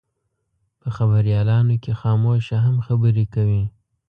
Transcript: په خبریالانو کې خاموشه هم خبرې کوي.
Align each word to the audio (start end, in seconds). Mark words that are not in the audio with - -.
په 0.81 0.87
خبریالانو 0.95 1.75
کې 1.83 1.91
خاموشه 2.01 2.57
هم 2.65 2.75
خبرې 2.87 3.25
کوي. 3.33 3.63